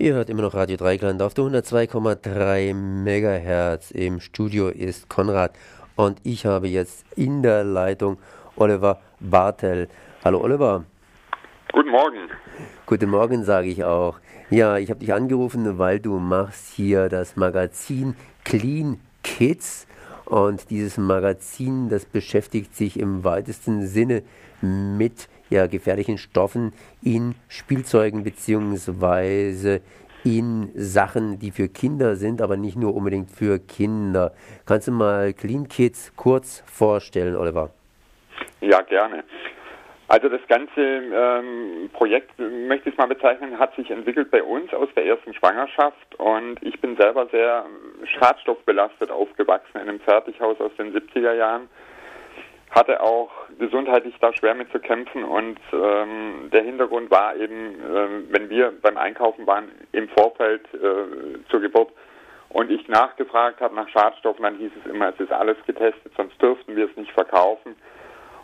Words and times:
Ihr 0.00 0.14
hört 0.14 0.30
immer 0.30 0.42
noch 0.42 0.54
Radio 0.54 0.76
Dreikland 0.76 1.20
auf 1.22 1.34
der 1.34 1.46
102,3 1.46 2.72
MHz. 2.72 3.90
Im 3.90 4.20
Studio 4.20 4.68
ist 4.68 5.08
Konrad 5.08 5.50
und 5.96 6.20
ich 6.22 6.46
habe 6.46 6.68
jetzt 6.68 7.04
in 7.16 7.42
der 7.42 7.64
Leitung 7.64 8.16
Oliver 8.54 9.00
Bartel. 9.18 9.88
Hallo 10.24 10.40
Oliver. 10.40 10.84
Guten 11.72 11.90
Morgen. 11.90 12.28
Guten 12.86 13.10
Morgen 13.10 13.42
sage 13.42 13.66
ich 13.66 13.82
auch. 13.82 14.20
Ja, 14.50 14.78
ich 14.78 14.88
habe 14.90 15.00
dich 15.00 15.12
angerufen, 15.12 15.78
weil 15.78 15.98
du 15.98 16.20
machst 16.20 16.74
hier 16.74 17.08
das 17.08 17.34
Magazin 17.34 18.14
Clean 18.44 19.00
Kids 19.24 19.88
und 20.26 20.70
dieses 20.70 20.96
Magazin, 20.96 21.88
das 21.88 22.04
beschäftigt 22.04 22.76
sich 22.76 23.00
im 23.00 23.24
weitesten 23.24 23.84
Sinne 23.88 24.22
mit 24.62 25.28
ja, 25.50 25.66
gefährlichen 25.66 26.18
Stoffen 26.18 26.72
in 27.02 27.34
Spielzeugen 27.48 28.24
beziehungsweise 28.24 29.80
in 30.24 30.70
Sachen, 30.74 31.38
die 31.38 31.50
für 31.50 31.68
Kinder 31.68 32.16
sind, 32.16 32.42
aber 32.42 32.56
nicht 32.56 32.76
nur 32.76 32.94
unbedingt 32.94 33.30
für 33.30 33.58
Kinder. 33.58 34.32
Kannst 34.66 34.88
du 34.88 34.92
mal 34.92 35.32
Clean 35.32 35.68
Kids 35.68 36.12
kurz 36.16 36.62
vorstellen, 36.66 37.36
Oliver? 37.36 37.70
Ja, 38.60 38.80
gerne. 38.82 39.24
Also 40.08 40.30
das 40.30 40.40
ganze 40.48 40.80
ähm, 40.80 41.90
Projekt, 41.92 42.30
möchte 42.38 42.88
ich 42.88 42.94
es 42.94 42.98
mal 42.98 43.08
bezeichnen, 43.08 43.58
hat 43.58 43.76
sich 43.76 43.90
entwickelt 43.90 44.30
bei 44.30 44.42
uns 44.42 44.72
aus 44.72 44.88
der 44.96 45.04
ersten 45.04 45.34
Schwangerschaft 45.34 46.14
und 46.16 46.56
ich 46.62 46.80
bin 46.80 46.96
selber 46.96 47.26
sehr 47.30 47.66
schadstoffbelastet 48.04 49.10
aufgewachsen 49.10 49.76
in 49.76 49.88
einem 49.88 50.00
Fertighaus 50.00 50.58
aus 50.60 50.72
den 50.78 50.94
70er 50.94 51.34
Jahren 51.34 51.68
hatte 52.78 53.02
auch 53.02 53.30
gesundheitlich 53.58 54.14
da 54.20 54.32
schwer 54.32 54.54
mit 54.54 54.70
zu 54.70 54.78
kämpfen 54.78 55.24
und 55.24 55.58
ähm, 55.72 56.48
der 56.52 56.62
Hintergrund 56.62 57.10
war 57.10 57.34
eben, 57.34 57.74
äh, 57.74 58.32
wenn 58.32 58.48
wir 58.48 58.72
beim 58.80 58.96
Einkaufen 58.96 59.46
waren 59.46 59.68
im 59.92 60.08
Vorfeld 60.10 60.62
äh, 60.74 61.40
zur 61.50 61.60
Geburt 61.60 61.90
und 62.50 62.70
ich 62.70 62.86
nachgefragt 62.88 63.60
habe 63.60 63.74
nach 63.74 63.88
Schadstoffen, 63.88 64.44
dann 64.44 64.56
hieß 64.56 64.70
es 64.84 64.90
immer, 64.90 65.08
es 65.08 65.18
ist 65.20 65.32
alles 65.32 65.56
getestet, 65.66 66.12
sonst 66.16 66.40
dürften 66.40 66.76
wir 66.76 66.86
es 66.86 66.96
nicht 66.96 67.12
verkaufen. 67.12 67.74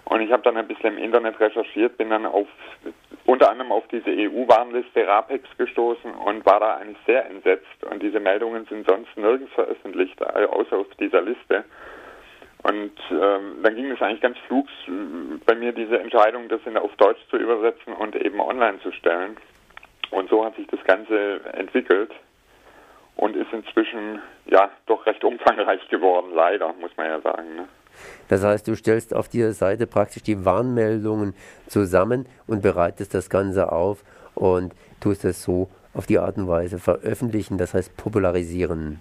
Und 0.07 0.21
ich 0.21 0.31
habe 0.31 0.43
dann 0.43 0.57
ein 0.59 0.69
bisschen 0.69 0.99
im 0.99 1.03
Internet 1.03 1.41
recherchiert, 1.41 1.97
bin 1.97 2.11
dann 2.11 2.27
auf 2.27 2.47
unter 3.25 3.51
anderem 3.51 3.73
auf 3.73 3.85
diese 3.89 4.11
EU-Warnliste 4.11 5.07
RAPEX 5.07 5.49
gestoßen 5.57 6.13
und 6.13 6.45
war 6.45 6.61
da 6.61 6.77
eigentlich 6.77 6.99
sehr 7.07 7.25
entsetzt. 7.25 7.85
Und 7.91 8.03
diese 8.03 8.21
Meldungen 8.21 8.67
sind 8.67 8.87
sonst 8.87 9.17
nirgends 9.17 9.53
veröffentlicht, 9.55 10.21
außer 10.23 10.77
auf 10.77 10.87
dieser 11.01 11.23
Liste. 11.23 11.65
Und 12.65 12.93
ähm, 13.11 13.63
dann 13.63 13.75
ging 13.75 13.91
es 13.91 14.01
eigentlich 14.01 14.23
ganz 14.23 14.39
flugs 14.47 14.73
bei 15.45 15.55
mir 15.55 15.73
diese 15.73 15.99
Entscheidung, 15.99 16.49
das 16.49 16.61
in, 16.65 16.79
auf 16.79 16.95
Deutsch 16.97 17.21
zu 17.29 17.37
übersetzen 17.37 17.93
und 17.93 18.17
eben 18.17 18.41
online 18.41 18.81
zu 18.81 18.91
stellen. 18.93 19.37
Und 20.11 20.31
so 20.31 20.45
hat 20.45 20.57
sich 20.57 20.67
das 20.69 20.83
Ganze 20.85 21.41
entwickelt 21.53 22.11
und 23.17 23.37
ist 23.37 23.53
inzwischen 23.53 24.21
ja 24.47 24.71
doch 24.87 25.05
recht 25.05 25.23
umfangreich 25.25 25.87
geworden, 25.91 26.33
leider, 26.35 26.73
muss 26.81 26.91
man 26.97 27.07
ja 27.07 27.21
sagen. 27.21 27.55
Ne? 27.55 27.69
Das 28.29 28.43
heißt, 28.43 28.67
du 28.67 28.75
stellst 28.75 29.15
auf 29.15 29.29
dieser 29.29 29.53
Seite 29.53 29.87
praktisch 29.87 30.23
die 30.23 30.47
Warnmeldungen 30.47 31.35
zusammen 31.67 32.27
und 32.47 32.63
bereitest 32.63 33.13
das 33.13 33.29
Ganze 33.29 33.73
auf 33.73 34.03
und 34.35 34.75
tust 35.01 35.27
es 35.27 35.43
so 35.43 35.69
auf 35.93 36.07
die 36.07 36.19
Art 36.19 36.39
und 36.39 36.49
Weise 36.49 36.79
veröffentlichen, 36.79 37.59
das 37.59 37.75
heißt 37.75 37.95
popularisieren. 37.97 39.01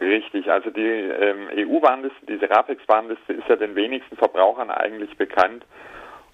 Richtig, 0.00 0.50
also 0.50 0.70
die 0.70 0.80
ähm, 0.80 1.48
EU-Warnliste, 1.56 2.26
diese 2.28 2.48
RAPEX-Warnliste 2.48 3.32
ist 3.32 3.48
ja 3.48 3.56
den 3.56 3.74
wenigsten 3.74 4.16
Verbrauchern 4.16 4.70
eigentlich 4.70 5.16
bekannt. 5.16 5.64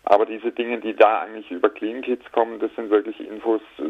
Aber 0.04 0.26
diese 0.26 0.52
Dinge, 0.52 0.80
die 0.80 0.96
da 0.96 1.22
eigentlich 1.22 1.52
über 1.52 1.70
Clean 1.70 2.02
Kids 2.02 2.24
kommen, 2.32 2.60
das 2.60 2.72
sind 2.76 2.90
wirklich 2.90 3.20
Infos, 3.20 3.62
äh, 3.78 3.84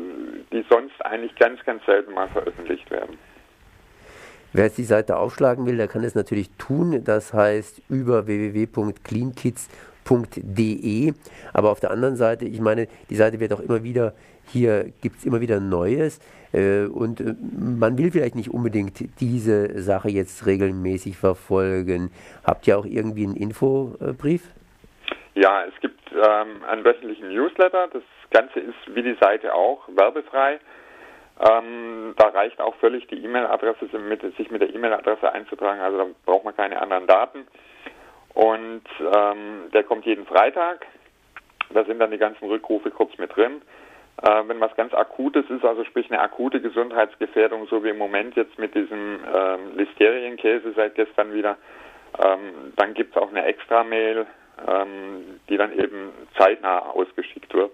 die 0.51 0.65
sonst 0.69 0.99
eigentlich 1.05 1.33
ganz, 1.35 1.63
ganz 1.63 1.85
selten 1.85 2.13
mal 2.13 2.27
veröffentlicht 2.29 2.91
werden. 2.91 3.17
Wer 4.53 4.65
jetzt 4.65 4.77
die 4.77 4.83
Seite 4.83 5.15
aufschlagen 5.15 5.65
will, 5.65 5.77
der 5.77 5.87
kann 5.87 6.03
es 6.03 6.13
natürlich 6.13 6.49
tun. 6.57 7.05
Das 7.05 7.33
heißt 7.33 7.83
über 7.89 8.27
www.cleankids.de. 8.27 11.13
Aber 11.53 11.71
auf 11.71 11.79
der 11.79 11.91
anderen 11.91 12.17
Seite, 12.17 12.43
ich 12.43 12.59
meine, 12.59 12.89
die 13.09 13.15
Seite 13.15 13.39
wird 13.39 13.53
auch 13.53 13.61
immer 13.61 13.83
wieder, 13.83 14.13
hier 14.47 14.91
gibt 14.99 15.19
es 15.19 15.25
immer 15.25 15.39
wieder 15.39 15.61
Neues. 15.61 16.19
Äh, 16.51 16.87
und 16.87 17.21
äh, 17.21 17.33
man 17.57 17.97
will 17.97 18.11
vielleicht 18.11 18.35
nicht 18.35 18.49
unbedingt 18.49 19.21
diese 19.21 19.81
Sache 19.81 20.09
jetzt 20.09 20.45
regelmäßig 20.45 21.15
verfolgen. 21.15 22.11
Habt 22.43 22.67
ihr 22.67 22.77
auch 22.77 22.85
irgendwie 22.85 23.23
einen 23.23 23.37
Infobrief? 23.37 24.49
Ja, 25.33 25.63
es 25.63 25.79
gibt 25.79 25.99
ähm, 26.11 26.63
einen 26.67 26.83
wöchentlichen 26.83 27.29
Newsletter. 27.29 27.87
Das 27.93 28.03
Ganze 28.31 28.59
ist 28.59 28.75
wie 28.87 29.03
die 29.03 29.17
Seite 29.21 29.53
auch 29.53 29.87
werbefrei. 29.87 30.59
Ähm, 31.39 32.13
da 32.17 32.27
reicht 32.27 32.59
auch 32.59 32.75
völlig 32.75 33.07
die 33.07 33.23
E-Mail-Adresse, 33.23 33.87
sich 34.37 34.51
mit 34.51 34.61
der 34.61 34.73
E-Mail-Adresse 34.73 35.31
einzutragen. 35.31 35.79
Also 35.79 35.97
da 35.97 36.05
braucht 36.25 36.43
man 36.43 36.55
keine 36.55 36.81
anderen 36.81 37.07
Daten. 37.07 37.47
Und 38.33 38.83
ähm, 38.99 39.69
der 39.73 39.83
kommt 39.83 40.05
jeden 40.05 40.25
Freitag. 40.25 40.85
Da 41.73 41.85
sind 41.85 41.99
dann 41.99 42.11
die 42.11 42.17
ganzen 42.17 42.47
Rückrufe 42.47 42.91
kurz 42.91 43.17
mit 43.17 43.35
drin. 43.35 43.61
Äh, 44.21 44.43
wenn 44.47 44.59
was 44.59 44.75
ganz 44.75 44.93
Akutes 44.93 45.49
ist, 45.49 45.63
also 45.63 45.83
sprich 45.85 46.11
eine 46.11 46.21
akute 46.21 46.61
Gesundheitsgefährdung, 46.61 47.67
so 47.67 47.83
wie 47.83 47.89
im 47.89 47.97
Moment 47.97 48.35
jetzt 48.35 48.59
mit 48.59 48.75
diesem 48.75 49.19
ähm, 49.33 49.77
Listerienkäse 49.77 50.73
seit 50.75 50.95
gestern 50.95 51.33
wieder, 51.33 51.57
ähm, 52.23 52.73
dann 52.75 52.93
gibt 52.93 53.15
es 53.15 53.21
auch 53.21 53.29
eine 53.29 53.45
Extra-Mail 53.45 54.27
ähm, 54.67 55.39
die 55.49 55.57
dann 55.57 55.71
eben 55.77 56.09
zeitnah 56.37 56.79
ausgeschickt 56.79 57.53
wird. 57.53 57.71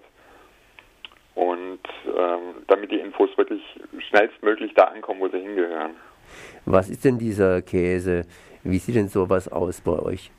Und 1.34 1.80
ähm, 2.06 2.64
damit 2.66 2.90
die 2.90 2.98
Infos 2.98 3.30
wirklich 3.36 3.62
schnellstmöglich 4.08 4.74
da 4.74 4.84
ankommen, 4.84 5.20
wo 5.20 5.28
sie 5.28 5.38
hingehören. 5.38 5.92
Was 6.64 6.90
ist 6.90 7.04
denn 7.04 7.18
dieser 7.18 7.62
Käse? 7.62 8.24
Wie 8.64 8.78
sieht 8.78 8.96
denn 8.96 9.08
sowas 9.08 9.50
aus 9.50 9.80
bei 9.80 9.98
euch? 9.98 10.30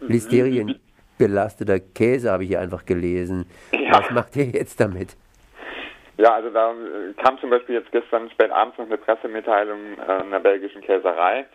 Listerien 0.00 0.78
belasteter 1.18 1.78
Käse 1.78 2.30
habe 2.30 2.44
ich 2.44 2.50
hier 2.50 2.60
einfach 2.60 2.84
gelesen. 2.86 3.46
Ja. 3.72 3.98
Was 3.98 4.10
macht 4.10 4.36
ihr 4.36 4.46
jetzt 4.46 4.80
damit? 4.80 5.16
Ja, 6.16 6.34
also 6.34 6.50
da 6.50 6.72
äh, 6.72 7.12
kam 7.22 7.38
zum 7.38 7.50
Beispiel 7.50 7.76
jetzt 7.76 7.90
gestern 7.92 8.30
spät 8.30 8.50
abends 8.50 8.76
noch 8.78 8.86
eine 8.86 8.96
Pressemitteilung 8.96 9.78
äh, 9.98 10.12
einer 10.12 10.40
belgischen 10.40 10.80
Käserei, 10.82 11.46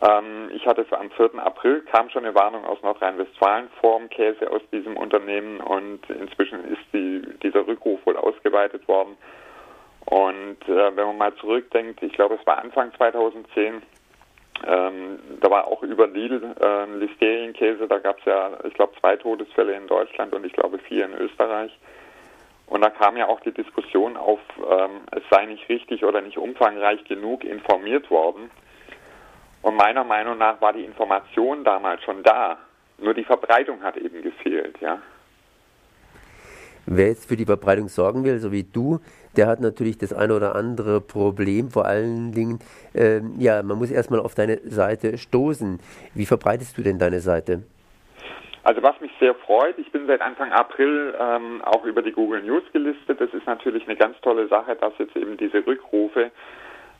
ähm, 0.00 0.50
ich 0.54 0.66
hatte 0.66 0.86
am 0.90 1.10
4. 1.10 1.34
April, 1.36 1.82
kam 1.82 2.08
schon 2.10 2.24
eine 2.24 2.34
Warnung 2.34 2.64
aus 2.64 2.82
Nordrhein-Westfalen 2.82 3.68
vor 3.80 3.98
dem 3.98 4.08
Käse 4.08 4.50
aus 4.50 4.62
diesem 4.72 4.96
Unternehmen 4.96 5.60
und 5.60 6.08
inzwischen 6.08 6.64
ist 6.72 6.82
die, 6.92 7.22
dieser 7.42 7.66
Rückruf 7.66 8.04
wohl 8.06 8.16
ausgeweitet 8.16 8.86
worden. 8.88 9.16
Und 10.06 10.68
äh, 10.68 10.96
wenn 10.96 11.06
man 11.06 11.18
mal 11.18 11.34
zurückdenkt, 11.36 12.02
ich 12.02 12.12
glaube, 12.12 12.36
es 12.40 12.46
war 12.46 12.58
Anfang 12.58 12.92
2010, 12.96 13.82
ähm, 14.66 15.18
da 15.40 15.50
war 15.50 15.66
auch 15.66 15.82
über 15.82 16.06
Lidl 16.06 16.54
äh, 16.60 16.84
Listerienkäse, 16.96 17.86
da 17.86 17.98
gab 17.98 18.18
es 18.18 18.24
ja, 18.24 18.50
ich 18.64 18.74
glaube, 18.74 18.94
zwei 19.00 19.16
Todesfälle 19.16 19.74
in 19.74 19.86
Deutschland 19.86 20.32
und 20.34 20.44
ich 20.44 20.52
glaube 20.52 20.78
vier 20.78 21.06
in 21.06 21.14
Österreich. 21.14 21.76
Und 22.66 22.80
da 22.82 22.90
kam 22.90 23.16
ja 23.16 23.28
auch 23.28 23.40
die 23.40 23.52
Diskussion 23.52 24.16
auf, 24.16 24.40
ähm, 24.58 25.02
es 25.10 25.22
sei 25.30 25.46
nicht 25.46 25.68
richtig 25.68 26.04
oder 26.04 26.20
nicht 26.20 26.38
umfangreich 26.38 27.04
genug 27.04 27.44
informiert 27.44 28.10
worden. 28.10 28.50
Und 29.62 29.76
meiner 29.76 30.04
Meinung 30.04 30.38
nach 30.38 30.60
war 30.60 30.72
die 30.72 30.84
Information 30.84 31.64
damals 31.64 32.02
schon 32.02 32.22
da. 32.22 32.58
Nur 32.98 33.14
die 33.14 33.24
Verbreitung 33.24 33.82
hat 33.82 33.96
eben 33.96 34.22
gefehlt, 34.22 34.76
ja. 34.80 35.00
Wer 36.86 37.08
jetzt 37.08 37.28
für 37.28 37.36
die 37.36 37.44
Verbreitung 37.44 37.86
sorgen 37.86 38.24
will, 38.24 38.38
so 38.38 38.50
wie 38.50 38.64
du, 38.64 38.98
der 39.36 39.46
hat 39.46 39.60
natürlich 39.60 39.98
das 39.98 40.12
eine 40.12 40.34
oder 40.34 40.56
andere 40.56 41.00
Problem. 41.00 41.70
Vor 41.70 41.86
allen 41.86 42.32
Dingen, 42.32 42.58
äh, 42.92 43.20
ja, 43.38 43.62
man 43.62 43.78
muss 43.78 43.92
erstmal 43.92 44.18
auf 44.18 44.34
deine 44.34 44.58
Seite 44.64 45.16
stoßen. 45.16 45.78
Wie 46.14 46.26
verbreitest 46.26 46.76
du 46.76 46.82
denn 46.82 46.98
deine 46.98 47.20
Seite? 47.20 47.62
Also 48.64 48.82
was 48.82 49.00
mich 49.00 49.12
sehr 49.20 49.34
freut, 49.34 49.78
ich 49.78 49.90
bin 49.90 50.06
seit 50.06 50.20
Anfang 50.20 50.52
April 50.52 51.14
ähm, 51.18 51.62
auch 51.64 51.84
über 51.84 52.02
die 52.02 52.12
Google 52.12 52.42
News 52.42 52.62
gelistet. 52.72 53.20
Das 53.20 53.32
ist 53.32 53.46
natürlich 53.46 53.86
eine 53.86 53.96
ganz 53.96 54.20
tolle 54.20 54.48
Sache, 54.48 54.76
dass 54.76 54.92
jetzt 54.98 55.16
eben 55.16 55.36
diese 55.36 55.64
Rückrufe 55.66 56.30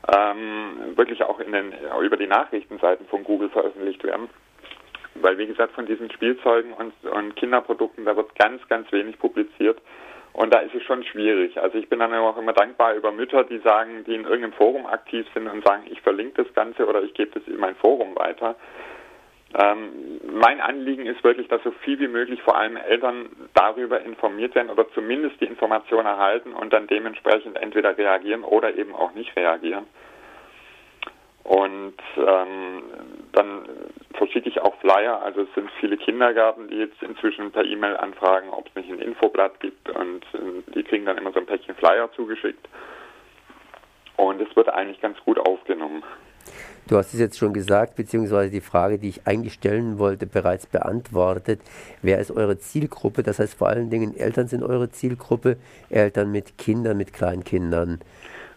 ähm, 0.07 0.95
wirklich 0.95 1.23
auch 1.23 1.39
in 1.39 1.51
den, 1.51 1.73
über 2.01 2.17
die 2.17 2.27
Nachrichtenseiten 2.27 3.07
von 3.07 3.23
Google 3.23 3.49
veröffentlicht 3.49 4.03
werden. 4.03 4.29
Weil 5.15 5.37
wie 5.37 5.47
gesagt, 5.47 5.73
von 5.73 5.85
diesen 5.85 6.11
Spielzeugen 6.11 6.73
und, 6.73 6.93
und 7.05 7.35
Kinderprodukten, 7.35 8.05
da 8.05 8.15
wird 8.15 8.35
ganz, 8.35 8.67
ganz 8.67 8.91
wenig 8.91 9.19
publiziert. 9.19 9.79
Und 10.33 10.51
da 10.51 10.59
ist 10.59 10.73
es 10.73 10.81
schon 10.83 11.03
schwierig. 11.03 11.61
Also 11.61 11.77
ich 11.77 11.87
bin 11.87 11.99
dann 11.99 12.13
auch 12.15 12.37
immer 12.37 12.53
dankbar 12.53 12.95
über 12.95 13.11
Mütter, 13.11 13.43
die 13.43 13.59
sagen, 13.59 14.03
die 14.05 14.15
in 14.15 14.23
irgendeinem 14.23 14.53
Forum 14.53 14.87
aktiv 14.87 15.27
sind 15.33 15.47
und 15.47 15.63
sagen, 15.63 15.83
ich 15.89 16.01
verlinke 16.01 16.43
das 16.43 16.53
Ganze 16.55 16.87
oder 16.87 17.03
ich 17.03 17.13
gebe 17.13 17.39
das 17.39 17.47
in 17.47 17.59
mein 17.59 17.75
Forum 17.75 18.15
weiter. 18.15 18.55
Ähm, 19.55 20.19
mein 20.31 20.59
Anliegen 20.61 21.05
ist 21.05 21.23
wirklich, 21.23 21.47
dass 21.47 21.61
so 21.63 21.71
viel 21.83 21.99
wie 21.99 22.07
möglich 22.07 22.41
vor 22.41 22.57
allem 22.57 22.75
Eltern 22.75 23.29
darüber 23.53 24.01
informiert 24.01 24.55
werden 24.55 24.71
oder 24.71 24.89
zumindest 24.93 25.39
die 25.41 25.45
Information 25.45 26.05
erhalten 26.05 26.53
und 26.53 26.73
dann 26.73 26.87
dementsprechend 26.87 27.57
entweder 27.57 27.95
reagieren 27.97 28.43
oder 28.43 28.75
eben 28.75 28.95
auch 28.95 29.13
nicht 29.13 29.35
reagieren. 29.35 29.85
Und 31.43 31.95
ähm, 32.17 32.83
dann 33.33 33.67
verschicke 34.13 34.47
ich 34.47 34.61
auch 34.61 34.75
Flyer. 34.79 35.21
Also 35.21 35.41
es 35.41 35.53
sind 35.53 35.69
viele 35.79 35.97
Kindergärten, 35.97 36.69
die 36.69 36.77
jetzt 36.77 37.03
inzwischen 37.03 37.51
per 37.51 37.65
E-Mail 37.65 37.97
anfragen, 37.97 38.49
ob 38.49 38.67
es 38.67 38.75
nicht 38.75 38.89
ein 38.89 38.99
Infoblatt 38.99 39.59
gibt 39.59 39.89
und 39.89 40.23
äh, 40.33 40.71
die 40.73 40.83
kriegen 40.83 41.05
dann 41.05 41.17
immer 41.17 41.31
so 41.31 41.39
ein 41.39 41.45
Päckchen 41.45 41.75
Flyer 41.75 42.09
zugeschickt. 42.13 42.67
Und 44.15 44.41
es 44.41 44.55
wird 44.55 44.69
eigentlich 44.69 45.01
ganz 45.01 45.19
gut 45.25 45.37
aufgenommen. 45.37 46.03
Du 46.87 46.97
hast 46.97 47.13
es 47.13 47.19
jetzt 47.19 47.37
schon 47.37 47.53
gesagt, 47.53 47.95
beziehungsweise 47.95 48.51
die 48.51 48.61
Frage, 48.61 48.97
die 48.99 49.09
ich 49.09 49.25
eigentlich 49.25 49.53
stellen 49.53 49.99
wollte, 49.99 50.25
bereits 50.25 50.67
beantwortet. 50.67 51.61
Wer 52.01 52.19
ist 52.19 52.31
eure 52.31 52.57
Zielgruppe? 52.57 53.23
Das 53.23 53.39
heißt 53.39 53.57
vor 53.57 53.69
allen 53.69 53.89
Dingen 53.89 54.17
Eltern 54.17 54.47
sind 54.47 54.63
eure 54.63 54.89
Zielgruppe, 54.89 55.57
Eltern 55.89 56.31
mit 56.31 56.57
Kindern, 56.57 56.97
mit 56.97 57.13
Kleinkindern. 57.13 58.01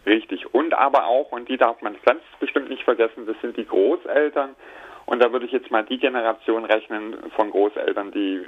Richtig. 0.06 0.52
Und 0.54 0.74
aber 0.74 1.06
auch, 1.06 1.30
und 1.32 1.48
die 1.48 1.56
darf 1.56 1.80
man 1.82 1.96
ganz 2.04 2.22
bestimmt 2.40 2.68
nicht 2.68 2.82
vergessen, 2.82 3.26
das 3.26 3.36
sind 3.42 3.56
die 3.56 3.66
Großeltern. 3.66 4.50
Und 5.06 5.22
da 5.22 5.32
würde 5.32 5.46
ich 5.46 5.52
jetzt 5.52 5.70
mal 5.70 5.84
die 5.84 5.98
Generation 5.98 6.64
rechnen 6.64 7.16
von 7.36 7.50
Großeltern, 7.50 8.10
die, 8.10 8.40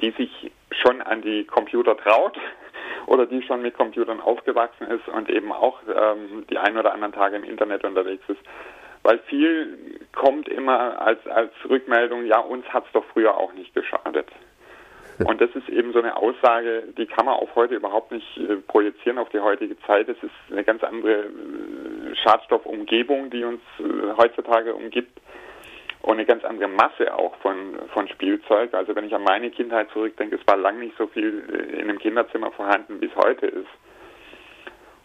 die 0.00 0.10
sich 0.10 0.50
schon 0.72 1.00
an 1.02 1.22
die 1.22 1.44
Computer 1.44 1.96
traut 1.96 2.36
oder 3.06 3.26
die 3.26 3.42
schon 3.42 3.62
mit 3.62 3.74
Computern 3.74 4.20
aufgewachsen 4.20 4.88
ist 4.88 5.06
und 5.08 5.30
eben 5.30 5.52
auch 5.52 5.78
ähm, 5.86 6.44
die 6.50 6.58
ein 6.58 6.76
oder 6.76 6.92
anderen 6.92 7.12
Tage 7.12 7.36
im 7.36 7.44
Internet 7.44 7.84
unterwegs 7.84 8.24
ist. 8.28 8.40
Weil 9.02 9.18
viel 9.20 9.98
kommt 10.12 10.48
immer 10.48 11.00
als, 11.00 11.26
als 11.26 11.52
Rückmeldung, 11.68 12.26
ja, 12.26 12.38
uns 12.38 12.66
hat 12.66 12.86
es 12.86 12.92
doch 12.92 13.04
früher 13.12 13.36
auch 13.36 13.52
nicht 13.54 13.74
geschadet. 13.74 14.26
Und 15.24 15.40
das 15.40 15.50
ist 15.54 15.68
eben 15.68 15.92
so 15.92 15.98
eine 15.98 16.16
Aussage, 16.16 16.84
die 16.96 17.06
kann 17.06 17.26
man 17.26 17.34
auf 17.34 17.54
heute 17.54 17.74
überhaupt 17.74 18.10
nicht 18.10 18.38
äh, 18.38 18.56
projizieren, 18.56 19.18
auf 19.18 19.28
die 19.28 19.40
heutige 19.40 19.78
Zeit. 19.80 20.08
Es 20.08 20.22
ist 20.22 20.32
eine 20.50 20.64
ganz 20.64 20.82
andere 20.82 21.24
äh, 21.24 22.16
Schadstoffumgebung, 22.22 23.30
die 23.30 23.44
uns 23.44 23.60
äh, 23.78 24.16
heutzutage 24.16 24.74
umgibt. 24.74 25.20
Und 26.02 26.12
eine 26.12 26.24
ganz 26.24 26.44
andere 26.44 26.68
Masse 26.68 27.14
auch 27.14 27.36
von, 27.36 27.78
von 27.92 28.08
Spielzeug. 28.08 28.72
Also 28.72 28.94
wenn 28.96 29.04
ich 29.04 29.14
an 29.14 29.22
meine 29.22 29.50
Kindheit 29.50 29.90
zurückdenke, 29.90 30.36
es 30.36 30.46
war 30.46 30.56
lang 30.56 30.78
nicht 30.78 30.96
so 30.96 31.06
viel 31.06 31.44
äh, 31.52 31.80
in 31.80 31.90
einem 31.90 31.98
Kinderzimmer 31.98 32.50
vorhanden, 32.52 33.00
wie 33.02 33.06
es 33.06 33.16
heute 33.16 33.46
ist. 33.46 33.68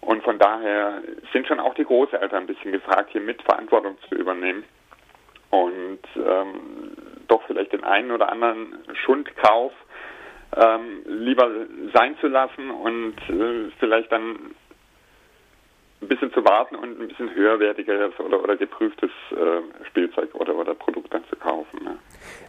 Und 0.06 0.24
von 0.24 0.38
daher 0.38 1.02
sind 1.34 1.48
schon 1.48 1.60
auch 1.60 1.74
die 1.74 1.84
Großeltern 1.84 2.44
ein 2.44 2.48
bisschen 2.48 2.72
gefragt, 2.72 3.10
hier 3.12 3.22
mit 3.22 3.42
Verantwortung 3.42 3.98
zu 4.08 4.16
übernehmen 4.16 4.64
und 5.50 6.00
ähm, 6.16 6.96
doch 7.28 7.42
vielleicht 7.48 7.74
den 7.74 7.84
einen 7.84 8.12
oder 8.12 8.32
anderen 8.32 8.78
Schundkauf 8.94 9.74
ähm, 10.56 11.02
lieber 11.08 11.50
sein 11.94 12.16
zu 12.22 12.28
lassen 12.28 12.70
und 12.70 13.16
äh, 13.30 13.72
vielleicht 13.80 14.12
dann 14.12 14.54
ein 16.02 16.08
bisschen 16.08 16.32
zu 16.34 16.46
warten 16.46 16.76
und 16.76 17.00
ein 17.00 17.08
bisschen 17.08 17.34
höherwertigeres 17.34 18.20
oder, 18.20 18.44
oder 18.44 18.58
geprüftes 18.58 19.10
äh, 19.32 19.86
Spielzeug 19.88 20.36
oder, 20.36 20.56
oder 20.56 20.76
Produkt 20.76 21.12
dann 21.14 21.26
zu 21.30 21.36
kaufen. 21.36 21.84
Ne? 21.84 21.98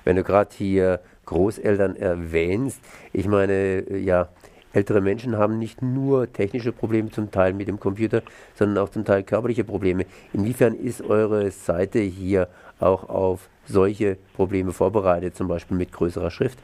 Wenn 0.05 0.17
du 0.17 0.23
gerade 0.23 0.51
hier 0.55 1.01
Großeltern 1.25 1.97
erwähnst, 1.97 2.85
ich 3.15 3.27
meine, 3.27 3.85
ja, 3.97 4.29
ältere 4.77 5.01
Menschen 5.01 5.37
haben 5.39 5.59
nicht 5.59 5.81
nur 5.81 6.31
technische 6.33 6.71
Probleme 6.71 7.11
zum 7.11 7.31
Teil 7.31 7.55
mit 7.55 7.67
dem 7.67 7.81
Computer, 7.81 8.23
sondern 8.55 8.85
auch 8.85 8.91
zum 8.91 9.05
Teil 9.05 9.23
körperliche 9.23 9.65
Probleme. 9.65 10.05
Inwiefern 10.35 10.75
ist 10.75 11.03
eure 11.03 11.51
Seite 11.51 12.01
hier 12.01 12.49
auch 12.79 13.09
auf 13.09 13.49
solche 13.65 14.19
Probleme 14.35 14.73
vorbereitet, 14.73 15.35
zum 15.35 15.49
Beispiel 15.49 15.77
mit 15.77 15.93
größerer 15.93 16.31
Schrift? 16.31 16.59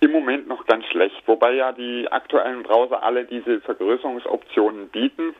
Im 0.00 0.10
Moment 0.10 0.48
noch 0.48 0.66
ganz 0.66 0.84
schlecht, 0.86 1.22
wobei 1.26 1.54
ja 1.54 1.72
die 1.72 2.08
aktuellen 2.10 2.64
Browser 2.64 3.02
alle 3.02 3.24
diese 3.24 3.60
Vergrößerungsoptionen 3.60 4.88
bieten. 4.88 5.34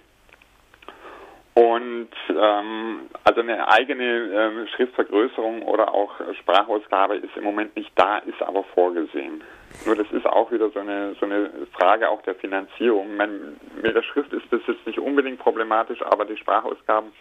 Und 1.54 2.08
ähm, 2.30 3.02
also 3.22 3.40
eine 3.40 3.68
eigene 3.68 4.04
ähm, 4.04 4.66
Schriftvergrößerung 4.74 5.62
oder 5.62 5.94
auch 5.94 6.12
Sprachausgabe 6.40 7.16
ist 7.16 7.36
im 7.36 7.44
Moment 7.44 7.76
nicht 7.76 7.92
da, 7.94 8.18
ist 8.18 8.42
aber 8.42 8.64
vorgesehen. 8.74 9.44
Nur 9.86 9.94
das 9.94 10.10
ist 10.10 10.26
auch 10.26 10.50
wieder 10.50 10.70
so 10.70 10.80
eine 10.80 11.14
so 11.20 11.26
eine 11.26 11.50
Frage 11.72 12.08
auch 12.08 12.22
der 12.22 12.34
Finanzierung. 12.34 13.16
Mein, 13.16 13.56
mit 13.80 13.94
der 13.94 14.02
Schrift 14.02 14.32
ist 14.32 14.46
das 14.50 14.62
jetzt 14.66 14.84
nicht 14.84 14.98
unbedingt 14.98 15.38
problematisch, 15.38 16.02
aber 16.02 16.24
die 16.24 16.36
Sprachausgaben, 16.36 17.12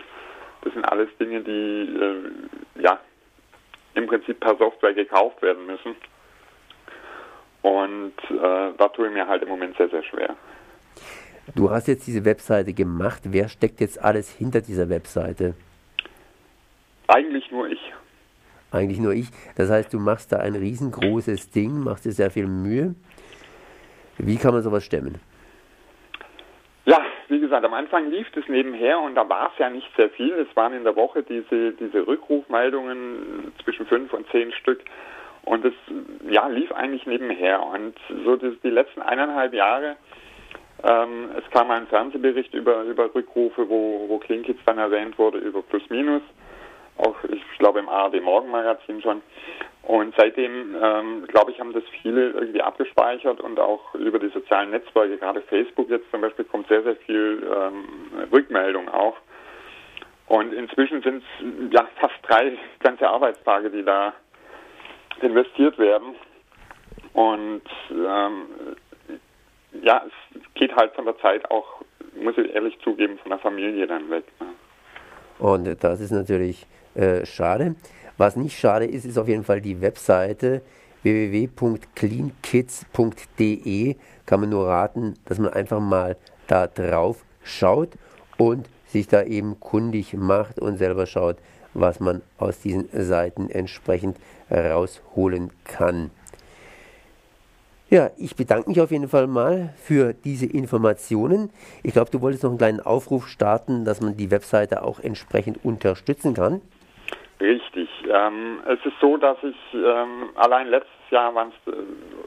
das 0.63 0.73
sind 0.73 0.85
alles 0.85 1.09
Dinge, 1.19 1.41
die 1.41 1.95
äh, 1.95 2.81
ja 2.81 2.99
im 3.93 4.07
Prinzip 4.07 4.39
per 4.39 4.55
Software 4.57 4.93
gekauft 4.95 5.43
werden 5.43 5.67
müssen. 5.67 5.95
Und 7.61 8.13
äh, 8.29 8.73
da 8.77 8.87
tue 8.89 9.07
ich 9.07 9.13
mir 9.13 9.27
halt 9.27 9.43
im 9.43 9.49
Moment 9.49 9.77
sehr, 9.77 9.89
sehr 9.89 10.03
schwer. 10.03 10.35
Du 11.55 11.69
hast 11.69 11.87
jetzt 11.87 12.07
diese 12.07 12.23
Webseite 12.25 12.73
gemacht. 12.73 13.23
Wer 13.25 13.49
steckt 13.49 13.81
jetzt 13.81 14.01
alles 14.01 14.31
hinter 14.31 14.61
dieser 14.61 14.89
Webseite? 14.89 15.55
Eigentlich 17.07 17.51
nur 17.51 17.67
ich. 17.67 17.93
Eigentlich 18.71 18.99
nur 18.99 19.13
ich. 19.13 19.27
Das 19.55 19.69
heißt, 19.69 19.93
du 19.93 19.99
machst 19.99 20.31
da 20.31 20.37
ein 20.37 20.55
riesengroßes 20.55 21.51
Ding, 21.51 21.83
machst 21.83 22.05
dir 22.05 22.11
sehr 22.11 22.31
viel 22.31 22.47
Mühe. 22.47 22.95
Wie 24.17 24.37
kann 24.37 24.53
man 24.53 24.63
sowas 24.63 24.83
stemmen? 24.85 25.19
Ja, 26.85 27.01
wie 27.27 27.39
gesagt, 27.39 27.65
am 27.65 27.73
Anfang 27.73 28.09
lief 28.09 28.27
es 28.35 28.47
nebenher 28.47 28.99
und 28.99 29.15
da 29.15 29.27
war 29.27 29.51
es 29.53 29.59
ja 29.59 29.69
nicht 29.69 29.87
sehr 29.95 30.09
viel. 30.09 30.33
Es 30.33 30.55
waren 30.55 30.73
in 30.73 30.83
der 30.83 30.95
Woche 30.95 31.23
diese, 31.23 31.73
diese 31.73 32.07
Rückrufmeldungen 32.07 33.53
zwischen 33.63 33.85
fünf 33.85 34.13
und 34.13 34.27
zehn 34.31 34.51
Stück. 34.53 34.81
Und 35.43 35.65
es 35.65 35.73
ja, 36.29 36.47
lief 36.47 36.71
eigentlich 36.71 37.05
nebenher. 37.05 37.61
Und 37.61 37.95
so 38.23 38.37
die, 38.37 38.57
die 38.63 38.69
letzten 38.69 39.01
eineinhalb 39.01 39.53
Jahre, 39.53 39.97
ähm, 40.83 41.29
es 41.37 41.49
kam 41.51 41.71
ein 41.71 41.87
Fernsehbericht 41.87 42.53
über, 42.53 42.83
über 42.83 43.13
Rückrufe, 43.13 43.69
wo, 43.69 44.05
wo 44.07 44.17
Klinkitz 44.17 44.59
dann 44.65 44.77
erwähnt 44.77 45.17
wurde, 45.17 45.37
über 45.37 45.61
Plus 45.61 45.89
Minus. 45.89 46.21
Auch, 46.97 47.15
ich 47.23 47.41
glaube, 47.57 47.79
im 47.79 47.89
ARD 47.89 48.21
Morgenmagazin 48.21 49.01
schon. 49.01 49.21
Und 49.83 50.13
seitdem, 50.17 50.75
ähm, 50.81 51.25
glaube 51.27 51.51
ich, 51.51 51.59
haben 51.59 51.73
das 51.73 51.83
viele 52.01 52.31
irgendwie 52.31 52.61
abgespeichert 52.61 53.41
und 53.41 53.59
auch 53.59 53.93
über 53.95 54.19
die 54.19 54.29
sozialen 54.29 54.71
Netzwerke, 54.71 55.17
gerade 55.17 55.41
Facebook 55.41 55.89
jetzt 55.89 56.09
zum 56.11 56.21
Beispiel, 56.21 56.45
kommt 56.45 56.67
sehr, 56.67 56.83
sehr 56.83 56.95
viel 56.97 57.43
ähm, 57.43 58.29
Rückmeldung 58.31 58.87
auch. 58.89 59.17
Und 60.27 60.53
inzwischen 60.53 61.01
sind 61.01 61.23
es 61.39 61.73
ja 61.73 61.87
fast 61.99 62.15
drei 62.23 62.57
ganze 62.79 63.09
Arbeitstage, 63.09 63.69
die 63.69 63.83
da 63.83 64.13
investiert 65.21 65.77
werden. 65.77 66.15
Und 67.13 67.61
ähm, 67.91 68.45
ja, 69.81 70.03
es 70.35 70.41
geht 70.53 70.75
halt 70.75 70.93
von 70.93 71.05
der 71.05 71.17
Zeit 71.19 71.49
auch, 71.49 71.81
muss 72.15 72.37
ich 72.37 72.53
ehrlich 72.53 72.77
zugeben, 72.83 73.17
von 73.17 73.29
der 73.29 73.39
Familie 73.39 73.87
dann 73.87 74.09
weg. 74.09 74.25
Ne? 74.39 74.47
Und 75.39 75.83
das 75.83 75.99
ist 75.99 76.11
natürlich 76.11 76.67
äh, 76.95 77.25
schade. 77.25 77.75
Was 78.17 78.35
nicht 78.35 78.55
schade 78.57 78.85
ist, 78.85 79.05
ist 79.05 79.17
auf 79.17 79.27
jeden 79.27 79.43
Fall 79.43 79.61
die 79.61 79.81
Webseite 79.81 80.61
www.cleankids.de. 81.01 83.95
Kann 84.25 84.39
man 84.39 84.49
nur 84.49 84.67
raten, 84.67 85.15
dass 85.25 85.39
man 85.39 85.51
einfach 85.51 85.79
mal 85.79 86.15
da 86.47 86.67
drauf 86.67 87.25
schaut 87.43 87.89
und 88.37 88.69
sich 88.87 89.07
da 89.07 89.23
eben 89.23 89.59
kundig 89.59 90.13
macht 90.13 90.59
und 90.59 90.77
selber 90.77 91.07
schaut, 91.07 91.37
was 91.73 91.99
man 91.99 92.21
aus 92.37 92.59
diesen 92.59 92.87
Seiten 92.91 93.49
entsprechend 93.49 94.17
rausholen 94.51 95.51
kann. 95.63 96.11
Ja, 97.93 98.09
ich 98.17 98.35
bedanke 98.35 98.69
mich 98.69 98.81
auf 98.81 98.89
jeden 98.89 99.07
Fall 99.07 99.27
mal 99.27 99.69
für 99.77 100.15
diese 100.15 100.47
Informationen. 100.47 101.51
Ich 101.83 101.93
glaube, 101.93 102.09
du 102.09 102.21
wolltest 102.21 102.41
noch 102.41 102.49
einen 102.49 102.57
kleinen 102.57 102.79
Aufruf 102.79 103.27
starten, 103.27 103.85
dass 103.85 104.01
man 104.01 104.17
die 104.17 104.31
Webseite 104.31 104.81
auch 104.81 104.99
entsprechend 104.99 105.63
unterstützen 105.63 106.33
kann. 106.33 106.61
Richtig. 107.39 107.87
Ähm, 108.11 108.61
es 108.65 108.83
ist 108.83 108.99
so, 108.99 109.17
dass 109.17 109.37
ich 109.43 109.55
ähm, 109.75 110.29
allein 110.33 110.69
letztes 110.69 111.11
Jahr 111.11 111.35
waren 111.35 111.49
es 111.67 111.71
äh, 111.71 111.77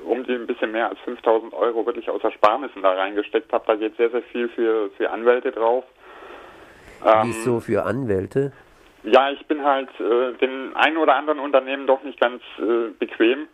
um 0.08 0.22
die 0.22 0.34
ein 0.34 0.46
bisschen 0.46 0.70
mehr 0.70 0.88
als 0.88 1.00
5000 1.00 1.52
Euro 1.52 1.84
wirklich 1.84 2.08
aus 2.10 2.22
Ersparnissen 2.22 2.82
da 2.82 2.92
reingesteckt 2.92 3.52
habe. 3.52 3.64
Da 3.66 3.74
geht 3.74 3.96
sehr, 3.96 4.10
sehr 4.10 4.22
viel 4.22 4.48
für, 4.50 4.90
für 4.96 5.10
Anwälte 5.10 5.50
drauf. 5.50 5.82
Ähm, 7.04 7.22
Wieso 7.24 7.58
für 7.58 7.82
Anwälte? 7.82 8.52
Ja, 9.02 9.32
ich 9.32 9.44
bin 9.46 9.64
halt 9.64 9.88
äh, 9.98 10.32
den 10.40 10.76
einen 10.76 10.98
oder 10.98 11.16
anderen 11.16 11.40
Unternehmen 11.40 11.88
doch 11.88 12.04
nicht 12.04 12.20
ganz 12.20 12.40
äh, 12.60 12.92
bequem. 12.96 13.48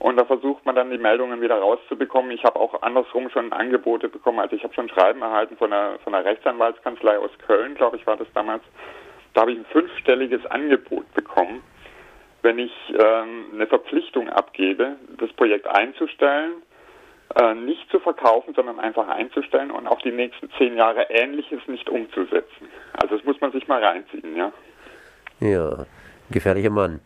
Und 0.00 0.16
da 0.16 0.24
versucht 0.24 0.64
man 0.64 0.74
dann 0.74 0.90
die 0.90 0.98
Meldungen 0.98 1.42
wieder 1.42 1.58
rauszubekommen. 1.58 2.30
Ich 2.30 2.42
habe 2.44 2.58
auch 2.58 2.80
andersrum 2.80 3.28
schon 3.28 3.52
Angebote 3.52 4.08
bekommen. 4.08 4.38
Also 4.38 4.56
ich 4.56 4.64
habe 4.64 4.72
schon 4.72 4.88
Schreiben 4.88 5.20
erhalten 5.20 5.58
von 5.58 5.70
einer, 5.70 5.98
von 5.98 6.14
einer 6.14 6.24
Rechtsanwaltskanzlei 6.24 7.18
aus 7.18 7.30
Köln, 7.46 7.74
glaube 7.74 7.98
ich, 7.98 8.06
war 8.06 8.16
das 8.16 8.26
damals. 8.32 8.62
Da 9.34 9.42
habe 9.42 9.52
ich 9.52 9.58
ein 9.58 9.66
fünfstelliges 9.66 10.46
Angebot 10.46 11.12
bekommen, 11.12 11.62
wenn 12.40 12.58
ich 12.58 12.72
ähm, 12.98 13.50
eine 13.52 13.66
Verpflichtung 13.66 14.30
abgebe, 14.30 14.96
das 15.18 15.30
Projekt 15.34 15.66
einzustellen, 15.66 16.62
äh, 17.38 17.54
nicht 17.54 17.90
zu 17.90 18.00
verkaufen, 18.00 18.54
sondern 18.54 18.80
einfach 18.80 19.06
einzustellen 19.06 19.70
und 19.70 19.86
auf 19.86 19.98
die 19.98 20.12
nächsten 20.12 20.50
zehn 20.56 20.78
Jahre 20.78 21.10
Ähnliches 21.10 21.60
nicht 21.66 21.90
umzusetzen. 21.90 22.68
Also 22.94 23.18
das 23.18 23.24
muss 23.26 23.38
man 23.42 23.52
sich 23.52 23.68
mal 23.68 23.84
reinziehen, 23.84 24.34
ja. 24.34 24.50
Ja, 25.40 25.84
gefährlicher 26.30 26.70
Mann. 26.70 27.00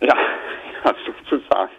Ja, 0.00 0.16
sozusagen. 1.06 1.72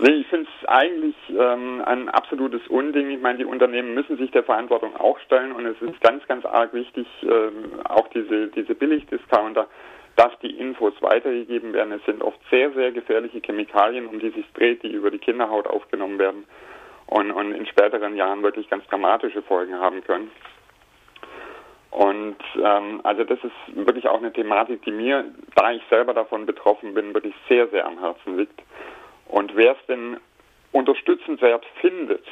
Nee, 0.00 0.12
ich 0.20 0.28
finde 0.28 0.48
es 0.48 0.68
eigentlich 0.68 1.16
ähm, 1.30 1.82
ein 1.84 2.08
absolutes 2.08 2.64
Unding. 2.68 3.10
Ich 3.10 3.20
meine, 3.20 3.38
die 3.38 3.44
Unternehmen 3.44 3.94
müssen 3.94 4.16
sich 4.16 4.30
der 4.30 4.44
Verantwortung 4.44 4.94
auch 4.96 5.18
stellen 5.20 5.50
und 5.50 5.66
es 5.66 5.80
ist 5.82 6.00
ganz, 6.00 6.24
ganz 6.28 6.44
arg 6.44 6.72
wichtig, 6.72 7.06
ähm, 7.22 7.80
auch 7.84 8.06
diese, 8.08 8.46
diese 8.48 8.76
Billigdiscounter, 8.76 9.66
dass 10.14 10.38
die 10.40 10.56
Infos 10.56 10.94
weitergegeben 11.00 11.72
werden. 11.72 11.92
Es 11.92 12.04
sind 12.04 12.22
oft 12.22 12.38
sehr, 12.48 12.70
sehr 12.74 12.92
gefährliche 12.92 13.40
Chemikalien, 13.40 14.06
um 14.06 14.20
die 14.20 14.30
sich 14.30 14.46
dreht, 14.52 14.84
die 14.84 14.92
über 14.92 15.10
die 15.10 15.18
Kinderhaut 15.18 15.66
aufgenommen 15.66 16.20
werden 16.20 16.44
und, 17.06 17.32
und 17.32 17.52
in 17.52 17.66
späteren 17.66 18.14
Jahren 18.14 18.44
wirklich 18.44 18.70
ganz 18.70 18.86
dramatische 18.86 19.42
Folgen 19.42 19.80
haben 19.80 20.04
können. 20.04 20.30
Und 21.90 22.36
ähm, 22.62 23.00
also 23.02 23.24
das 23.24 23.38
ist 23.42 23.84
wirklich 23.84 24.06
auch 24.06 24.18
eine 24.18 24.32
Thematik, 24.32 24.82
die 24.84 24.92
mir, 24.92 25.24
da 25.56 25.72
ich 25.72 25.82
selber 25.90 26.14
davon 26.14 26.46
betroffen 26.46 26.94
bin, 26.94 27.14
wirklich 27.14 27.34
sehr, 27.48 27.66
sehr 27.68 27.84
am 27.84 27.98
Herzen 27.98 28.36
liegt. 28.36 28.62
Und 29.28 29.54
wer 29.54 29.72
es 29.72 29.86
denn 29.86 30.16
unterstützenswert 30.72 31.64
findet, 31.80 32.24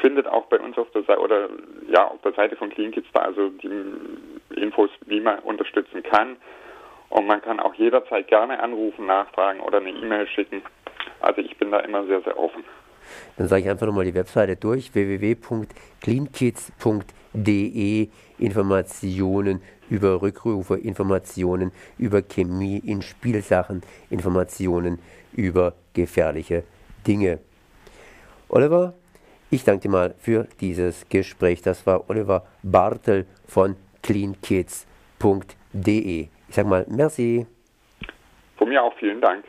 findet 0.00 0.26
auch 0.26 0.46
bei 0.46 0.58
uns 0.58 0.76
auf 0.76 0.90
der 0.90 1.04
Seite 1.04 1.20
oder 1.20 1.48
ja 1.88 2.08
auf 2.08 2.20
der 2.22 2.32
Seite 2.32 2.56
von 2.56 2.70
Clean 2.70 2.90
Kids 2.90 3.06
da 3.12 3.20
also 3.20 3.50
die 3.50 3.70
Infos, 4.56 4.90
wie 5.06 5.20
man 5.20 5.38
unterstützen 5.40 6.02
kann. 6.02 6.36
Und 7.10 7.26
man 7.26 7.42
kann 7.42 7.60
auch 7.60 7.74
jederzeit 7.74 8.28
gerne 8.28 8.60
anrufen, 8.60 9.06
nachfragen 9.06 9.60
oder 9.60 9.78
eine 9.78 9.90
E-Mail 9.90 10.26
schicken. 10.26 10.62
Also 11.20 11.40
ich 11.40 11.56
bin 11.58 11.70
da 11.70 11.78
immer 11.80 12.04
sehr, 12.06 12.22
sehr 12.22 12.38
offen. 12.38 12.64
Dann 13.36 13.48
sage 13.48 13.62
ich 13.62 13.68
einfach 13.68 13.86
nochmal 13.86 14.04
die 14.04 14.14
Webseite 14.14 14.56
durch, 14.56 14.94
www.cleankids.de, 14.94 17.23
Informationen 18.38 19.60
über 19.90 20.22
Rückrufe, 20.22 20.76
Informationen 20.76 21.72
über 21.98 22.22
Chemie 22.22 22.78
in 22.78 23.02
Spielsachen, 23.02 23.82
Informationen 24.10 25.00
über 25.32 25.74
gefährliche 25.92 26.62
Dinge. 27.06 27.38
Oliver, 28.48 28.94
ich 29.50 29.64
danke 29.64 29.82
dir 29.82 29.90
mal 29.90 30.14
für 30.18 30.46
dieses 30.60 31.06
Gespräch. 31.08 31.62
Das 31.62 31.86
war 31.86 32.08
Oliver 32.08 32.46
Bartel 32.62 33.26
von 33.46 33.76
cleankids.de. 34.02 36.28
Ich 36.48 36.54
sage 36.54 36.68
mal 36.68 36.86
merci. 36.88 37.46
Von 38.56 38.68
mir 38.68 38.82
auch 38.82 38.94
vielen 38.98 39.20
Dank. 39.20 39.42